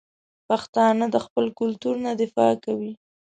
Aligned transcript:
پښتانه 0.47 1.05
د 1.13 1.17
خپل 1.25 1.45
کلتور 1.59 1.95
نه 2.05 2.11
دفاع 2.21 2.53
کوي. 2.65 2.93